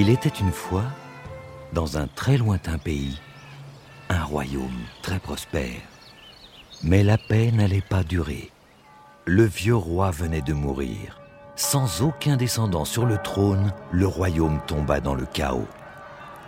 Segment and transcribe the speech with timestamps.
[0.00, 0.84] Il était une fois,
[1.72, 3.18] dans un très lointain pays,
[4.08, 5.80] un royaume très prospère.
[6.84, 8.52] Mais la paix n'allait pas durer.
[9.24, 11.20] Le vieux roi venait de mourir.
[11.56, 15.66] Sans aucun descendant sur le trône, le royaume tomba dans le chaos.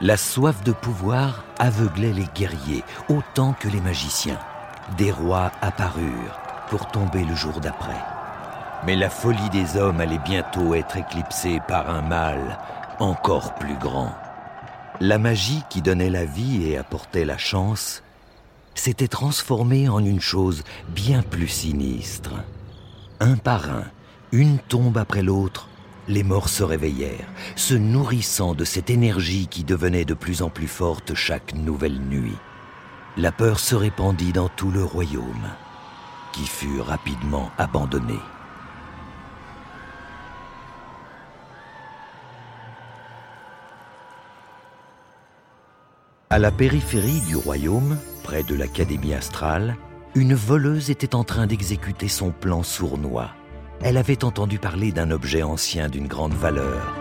[0.00, 4.38] La soif de pouvoir aveuglait les guerriers autant que les magiciens.
[4.96, 6.38] Des rois apparurent
[6.68, 8.04] pour tomber le jour d'après.
[8.86, 12.58] Mais la folie des hommes allait bientôt être éclipsée par un mal
[12.98, 14.14] encore plus grand.
[15.00, 18.02] La magie qui donnait la vie et apportait la chance
[18.74, 22.34] s'était transformée en une chose bien plus sinistre.
[23.20, 23.84] Un par un,
[24.32, 25.68] une tombe après l'autre,
[26.08, 30.68] les morts se réveillèrent, se nourrissant de cette énergie qui devenait de plus en plus
[30.68, 32.36] forte chaque nouvelle nuit.
[33.16, 35.50] La peur se répandit dans tout le royaume,
[36.32, 38.18] qui fut rapidement abandonné.
[46.32, 49.76] À la périphérie du royaume, près de l'Académie astrale,
[50.14, 53.32] une voleuse était en train d'exécuter son plan sournois.
[53.82, 56.96] Elle avait entendu parler d'un objet ancien d'une grande valeur.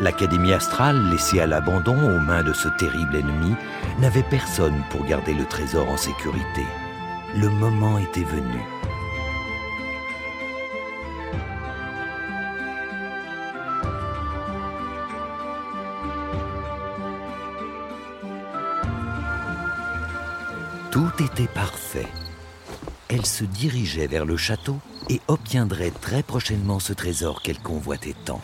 [0.00, 3.54] L'Académie astrale, laissée à l'abandon aux mains de ce terrible ennemi,
[4.00, 6.66] n'avait personne pour garder le trésor en sécurité.
[7.34, 8.60] Le moment était venu.
[21.42, 22.06] Parfait.
[23.08, 28.40] Elle se dirigeait vers le château et obtiendrait très prochainement ce trésor qu'elle convoitait tant.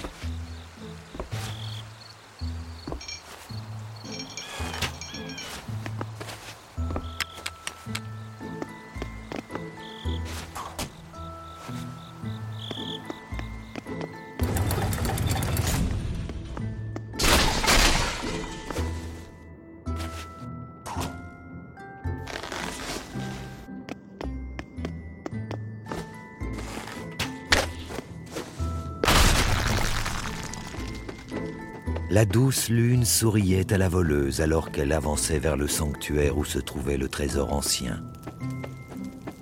[32.11, 36.59] La douce lune souriait à la voleuse alors qu'elle avançait vers le sanctuaire où se
[36.59, 38.03] trouvait le trésor ancien.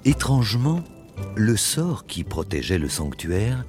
[0.05, 0.85] Étrangement,
[1.35, 3.65] le sort qui protégeait le sanctuaire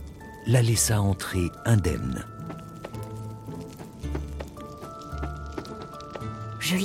[0.48, 2.26] la laissa entrer indemne.
[6.60, 6.76] Je.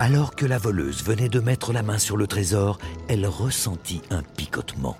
[0.00, 2.78] Alors que la voleuse venait de mettre la main sur le trésor,
[3.08, 4.98] elle ressentit un picotement.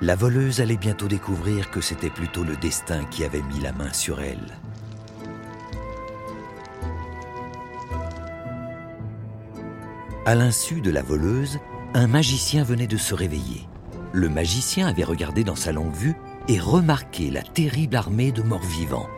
[0.00, 3.92] La voleuse allait bientôt découvrir que c'était plutôt le destin qui avait mis la main
[3.92, 4.58] sur elle.
[10.26, 11.58] À l'insu de la voleuse,
[11.94, 13.68] un magicien venait de se réveiller.
[14.12, 16.16] Le magicien avait regardé dans sa longue vue
[16.48, 19.08] et remarqué la terrible armée de morts vivants.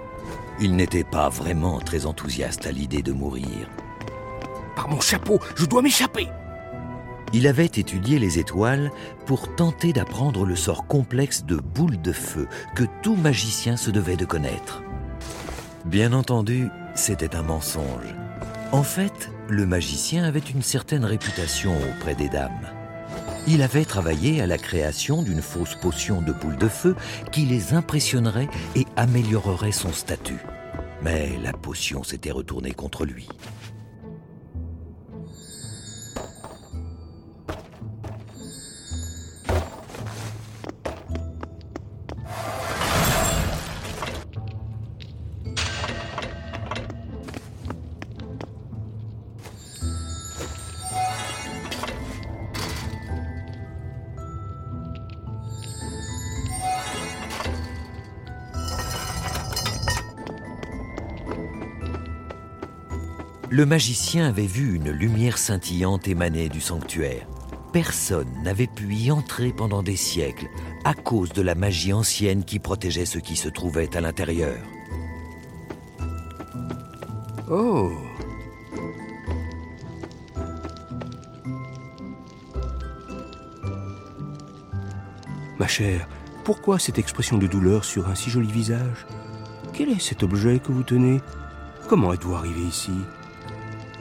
[0.60, 3.68] Il n'était pas vraiment très enthousiaste à l'idée de mourir.
[4.74, 6.28] Par mon chapeau, je dois m'échapper
[7.32, 8.90] il avait étudié les étoiles
[9.26, 14.16] pour tenter d'apprendre le sort complexe de boule de feu que tout magicien se devait
[14.16, 14.82] de connaître.
[15.84, 18.14] Bien entendu, c'était un mensonge.
[18.72, 22.68] En fait, le magicien avait une certaine réputation auprès des dames.
[23.48, 26.96] Il avait travaillé à la création d'une fausse potion de boule de feu
[27.30, 30.40] qui les impressionnerait et améliorerait son statut.
[31.02, 33.28] Mais la potion s'était retournée contre lui.
[63.56, 67.26] Le magicien avait vu une lumière scintillante émaner du sanctuaire.
[67.72, 70.50] Personne n'avait pu y entrer pendant des siècles
[70.84, 74.58] à cause de la magie ancienne qui protégeait ce qui se trouvait à l'intérieur.
[77.50, 77.92] Oh
[85.58, 86.06] Ma chère,
[86.44, 89.06] pourquoi cette expression de douleur sur un si joli visage?
[89.72, 91.22] Quel est cet objet que vous tenez?
[91.88, 92.92] Comment êtes-vous arrivé ici?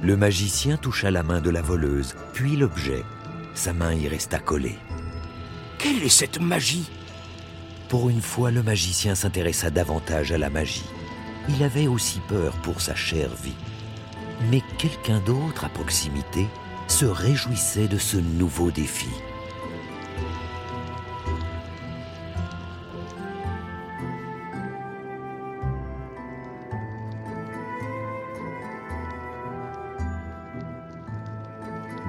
[0.06, 3.04] Le magicien toucha la main de la voleuse, puis l'objet.
[3.56, 4.78] Sa main y resta collée.
[5.80, 6.88] Quelle est cette magie?
[7.90, 10.86] Pour une fois, le magicien s'intéressa davantage à la magie.
[11.50, 13.58] Il avait aussi peur pour sa chère vie.
[14.52, 16.46] Mais quelqu'un d'autre à proximité
[16.88, 19.10] se réjouissait de ce nouveau défi.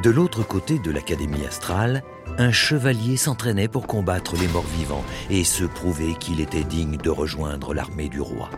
[0.06, 2.04] De l'autre côté de l'Académie astrale,
[2.38, 7.10] un chevalier s'entraînait pour combattre les morts vivants et se prouver qu'il était digne de
[7.10, 8.48] rejoindre l'armée du roi.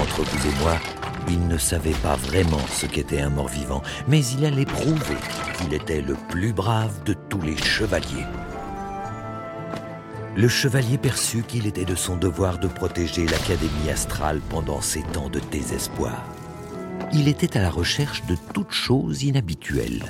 [0.00, 0.78] Entre vous et moi,
[1.28, 5.18] il ne savait pas vraiment ce qu'était un mort-vivant, mais il allait prouver
[5.58, 8.24] qu'il était le plus brave de tous les chevaliers.
[10.34, 15.28] Le chevalier perçut qu'il était de son devoir de protéger l'Académie astrale pendant ces temps
[15.28, 16.24] de désespoir.
[17.12, 20.06] Il était à la recherche de toutes choses inhabituelles.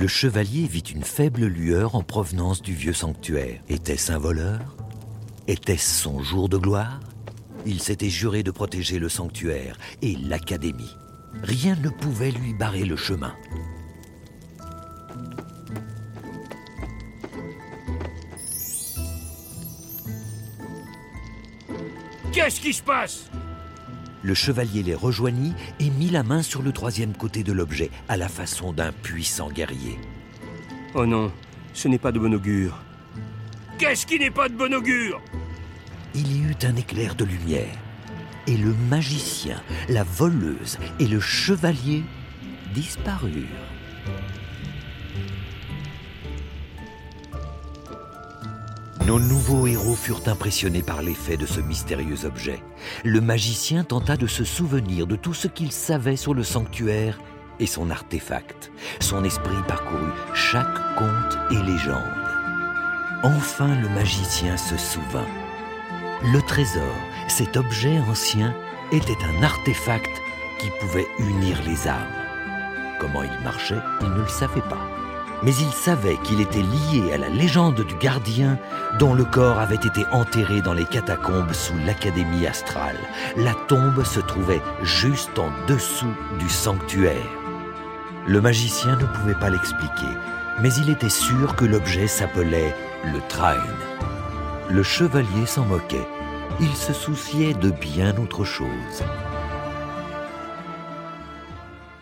[0.00, 3.60] Le chevalier vit une faible lueur en provenance du vieux sanctuaire.
[3.68, 4.74] Était-ce un voleur?
[5.46, 7.00] Était-ce son jour de gloire?
[7.66, 10.96] Il s'était juré de protéger le sanctuaire et l'académie.
[11.42, 13.34] Rien ne pouvait lui barrer le chemin.
[22.32, 23.30] Qu'est-ce qui se passe?
[24.22, 28.16] Le chevalier les rejoignit et mit la main sur le troisième côté de l'objet, à
[28.16, 29.98] la façon d'un puissant guerrier.
[30.94, 31.32] Oh non,
[31.72, 32.82] ce n'est pas de bon augure.
[33.78, 35.22] Qu'est-ce qui n'est pas de bon augure?
[36.14, 37.78] Il y eut un éclair de lumière,
[38.46, 42.02] et le magicien, la voleuse et le chevalier
[42.74, 43.46] disparurent.
[49.10, 52.62] Nos nouveaux héros furent impressionnés par l'effet de ce mystérieux objet.
[53.02, 57.18] Le magicien tenta de se souvenir de tout ce qu'il savait sur le sanctuaire
[57.58, 58.70] et son artefact.
[59.00, 61.98] Son esprit parcourut chaque conte et légende.
[63.24, 65.26] Enfin le magicien se souvint.
[66.32, 66.94] Le trésor,
[67.26, 68.54] cet objet ancien,
[68.92, 70.22] était un artefact
[70.60, 72.14] qui pouvait unir les âmes.
[73.00, 74.99] Comment il marchait, il ne le savait pas
[75.42, 78.58] mais il savait qu'il était lié à la légende du gardien
[78.98, 82.98] dont le corps avait été enterré dans les catacombes sous l'Académie astrale.
[83.36, 87.16] La tombe se trouvait juste en dessous du sanctuaire.
[88.26, 90.12] Le magicien ne pouvait pas l'expliquer,
[90.60, 93.56] mais il était sûr que l'objet s'appelait le Train.
[94.68, 96.06] Le chevalier s'en moquait.
[96.60, 99.02] Il se souciait de bien autre chose.